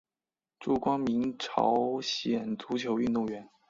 [0.59, 3.47] 朱光民朝鲜足球运动员。